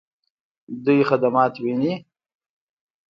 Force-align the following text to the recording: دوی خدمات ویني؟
دوی 0.83 0.99
خدمات 1.09 1.53
ویني؟ 1.63 1.93